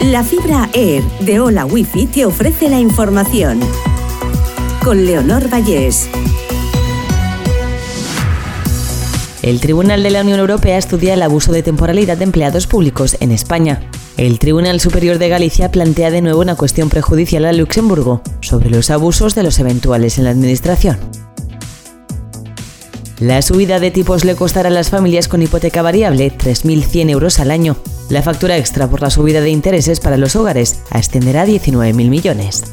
[0.00, 3.60] La fibra Air de Hola Wifi te ofrece la información.
[4.82, 6.08] Con Leonor Vallés.
[9.42, 13.30] El Tribunal de la Unión Europea estudia el abuso de temporalidad de empleados públicos en
[13.30, 13.90] España.
[14.16, 18.90] El Tribunal Superior de Galicia plantea de nuevo una cuestión prejudicial a Luxemburgo sobre los
[18.90, 20.98] abusos de los eventuales en la Administración.
[23.18, 27.50] La subida de tipos le costará a las familias con hipoteca variable 3.100 euros al
[27.50, 27.76] año.
[28.10, 32.64] La factura extra por la subida de intereses para los hogares ascenderá a 19.000 millones.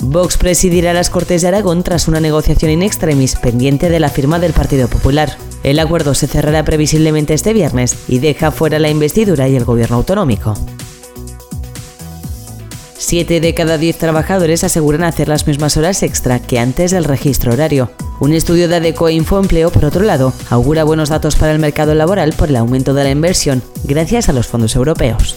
[0.00, 4.38] Vox presidirá las Cortes de Aragón tras una negociación in extremis pendiente de la firma
[4.38, 5.36] del Partido Popular.
[5.62, 9.96] El acuerdo se cerrará previsiblemente este viernes y deja fuera la investidura y el gobierno
[9.96, 10.54] autonómico.
[12.96, 17.52] Siete de cada diez trabajadores aseguran hacer las mismas horas extra que antes del registro
[17.52, 17.90] horario.
[18.20, 22.32] Un estudio de Adeco Infoempleo, por otro lado, augura buenos datos para el mercado laboral
[22.32, 25.36] por el aumento de la inversión gracias a los fondos europeos.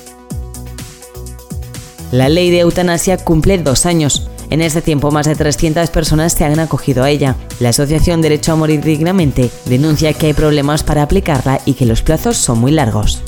[2.12, 4.28] La ley de eutanasia cumple dos años.
[4.50, 7.36] En este tiempo, más de 300 personas se han acogido a ella.
[7.60, 12.02] La Asociación Derecho a Morir Dignamente denuncia que hay problemas para aplicarla y que los
[12.02, 13.22] plazos son muy largos.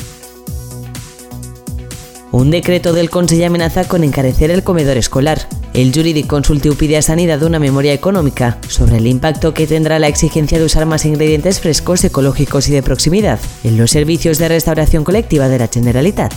[2.33, 5.47] Un decreto del Consejo amenaza con encarecer el comedor escolar.
[5.75, 10.07] El Juridic Consultiu pide a Sanidad una memoria económica sobre el impacto que tendrá la
[10.07, 15.03] exigencia de usar más ingredientes frescos, ecológicos y de proximidad en los servicios de restauración
[15.03, 16.33] colectiva de la Generalitat.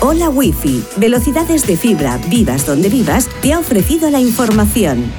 [0.00, 5.12] Hola Wi-Fi, velocidades de fibra, vivas donde vivas, te ha ofrecido la información.